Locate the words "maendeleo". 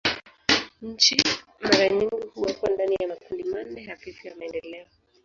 4.35-4.85